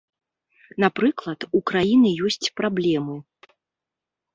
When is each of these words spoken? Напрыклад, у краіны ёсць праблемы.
Напрыклад, 0.83 1.39
у 1.61 1.63
краіны 1.73 2.09
ёсць 2.31 2.51
праблемы. 2.59 3.15